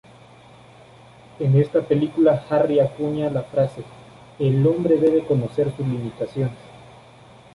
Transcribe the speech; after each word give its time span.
En 1.37 1.55
esta 1.57 1.83
película 1.83 2.43
Harry 2.49 2.79
acuña 2.79 3.29
la 3.29 3.43
frase: 3.43 3.83
"El 4.39 4.65
hombre 4.65 4.97
debe 4.97 5.25
conocer 5.27 5.69
sus 5.77 5.85
limitaciones. 5.85 6.57